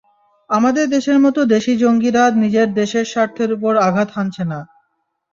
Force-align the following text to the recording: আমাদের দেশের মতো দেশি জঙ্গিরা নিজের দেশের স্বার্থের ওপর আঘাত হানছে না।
আমাদের 0.49 0.85
দেশের 0.89 1.17
মতো 1.19 1.39
দেশি 1.53 1.73
জঙ্গিরা 1.81 2.23
নিজের 2.41 2.67
দেশের 2.73 3.05
স্বার্থের 3.11 3.49
ওপর 3.55 3.73
আঘাত 3.87 4.09
হানছে 4.15 4.43
না। 4.51 4.59